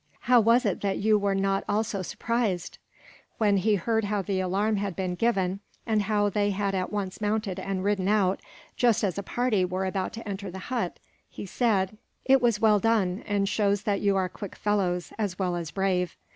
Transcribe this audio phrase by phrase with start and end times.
[0.21, 2.79] "How was it that you were not also surprised?"
[3.37, 7.21] When he heard how the alarm had been given, and how they had at once
[7.21, 8.39] mounted and ridden out,
[8.75, 10.97] just as a party were about to enter the hut,
[11.29, 15.55] he said: "It was well done, and shows that you are quick fellows, as well
[15.55, 16.17] as brave.